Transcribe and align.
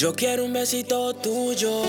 Yo 0.00 0.14
quiero 0.14 0.46
un 0.46 0.54
besito 0.54 1.12
tuyo 1.12 1.82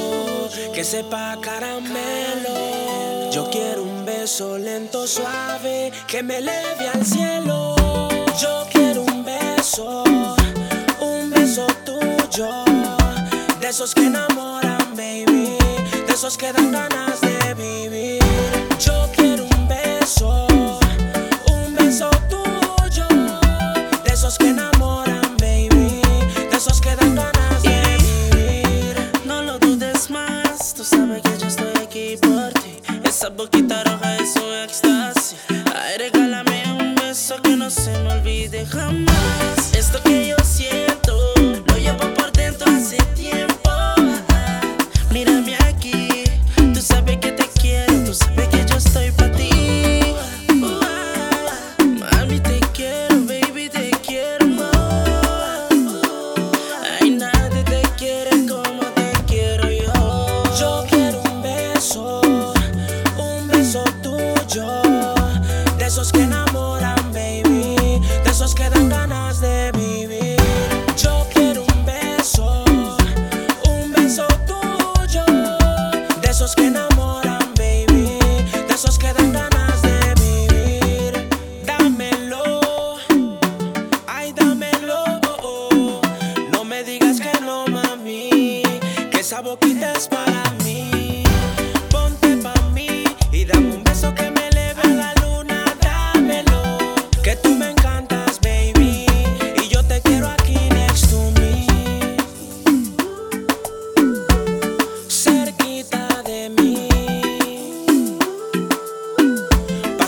que 0.74 0.84
sepa 0.84 1.38
caramelo. 1.42 3.32
Yo 3.32 3.50
quiero 3.50 3.84
un 3.84 4.04
beso 4.04 4.58
lento, 4.58 5.08
suave 5.08 5.94
que 6.10 6.22
me 6.22 6.40
eleve 6.40 6.90
al 6.94 7.06
cielo. 7.06 7.74
Yo 8.38 8.66
quiero 8.70 9.04
un 9.04 9.24
beso, 9.24 10.04
un 11.00 11.30
beso 11.30 11.66
tuyo, 11.86 12.66
de 13.62 13.70
esos 13.70 13.96
que 13.96 14.08
enamoran, 14.08 14.94
baby, 14.94 15.56
de 16.06 16.14
esos 16.14 16.38
que 16.38 16.52
dan 16.52 16.70
ganas 16.70 17.22
de 17.22 17.54
vivir. 17.54 18.22
Yo 18.78 19.10
quiero 19.16 19.46
un 19.46 19.68
beso, 19.70 20.48
un 21.48 21.74
beso 21.76 22.10
tuyo, 22.30 23.08
de 24.04 24.14
esos 24.14 24.38
que 24.38 24.50
enamoran, 24.50 24.71
sabes 31.12 31.22
que 31.24 31.38
yo 31.40 31.48
estoy 31.48 31.84
aquí 31.84 32.18
por 32.22 32.54
ti. 32.62 32.80
Esa 33.04 33.30
boquita 33.30 33.84
roja 33.84 34.16
es 34.18 34.36
un 34.36 34.54
éxtasis. 34.64 35.36
Ay, 35.76 35.98
regálame 35.98 36.64
un 36.80 36.96
beso 36.96 37.36
que 37.42 37.56
no 37.56 37.70
se 37.70 37.92
me 38.00 38.14
olvide 38.14 38.66
jamás. 38.66 39.74
Esto 39.74 40.02
que 40.04 40.28
yo 40.30 40.38
siento, 40.44 40.91
esos 66.02 66.14
que 66.14 66.24
enamoran, 66.24 66.96
baby, 67.14 68.02
de 68.24 68.32
esos 68.32 68.56
que 68.56 68.68
dan 68.72 68.90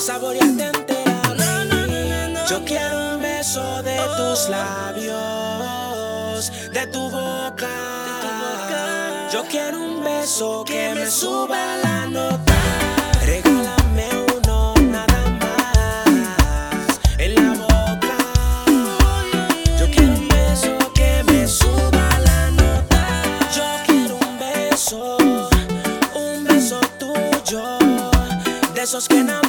saborearte 0.04 0.66
entera. 0.66 1.22
No, 1.38 1.64
Yo 2.50 2.66
quiero 2.66 3.16
un 3.16 3.22
beso 3.22 3.82
de 3.84 3.96
tus 4.18 4.50
labios, 4.50 6.52
de 6.74 6.86
tu 6.88 7.10
boca. 7.10 7.70
Yo 9.32 9.46
quiero 9.50 9.80
un 9.80 10.04
beso 10.04 10.66
que, 10.66 10.74
que 10.74 10.94
me 10.96 11.10
suba 11.10 11.78
la 11.78 12.06
nota. 12.08 12.54
Regálame 13.26 14.10
uno 14.36 14.74
nada 14.82 15.24
más 15.40 17.00
en 17.18 17.36
la 17.36 17.54
boca. 17.54 18.18
Yo 19.80 19.90
quiero 19.90 20.12
un 20.16 20.28
beso 20.28 20.78
que 20.94 21.24
me 21.32 21.48
suba 21.48 22.10
la 22.28 22.52
nota. 22.52 23.08
Yo 23.56 23.64
quiero 23.88 24.18
un 24.18 24.38
beso, 24.38 25.16
un 26.14 26.44
beso 26.44 26.82
tuyo, 27.00 27.80
de 28.76 28.82
esos 28.82 29.08
que 29.08 29.24
no 29.24 29.43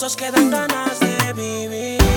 besos 0.00 0.14
que 0.14 0.30
dan 0.30 0.48
ganas 0.48 1.00
de 1.00 1.32
vivir. 1.32 2.07